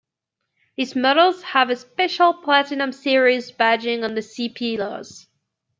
[0.77, 5.27] These models have a special Platinum Series badging on the C pillars.